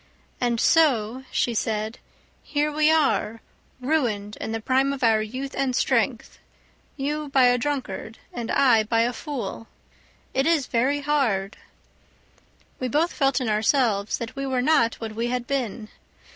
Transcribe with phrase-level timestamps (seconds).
[0.39, 1.99] "And so," she said,
[2.41, 3.39] "here we are,
[3.79, 6.39] ruined in the prime of our youth and strength,
[6.97, 9.67] you by a drunkard, and I by a fool;
[10.33, 11.55] it is very hard."
[12.79, 15.87] We both felt in ourselves that we were not what we had been.